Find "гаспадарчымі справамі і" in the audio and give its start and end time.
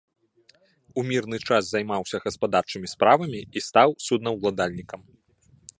2.25-3.67